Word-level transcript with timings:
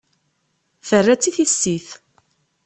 Terra-tt 0.87 1.29
i 1.29 1.31
tissit. 1.35 1.87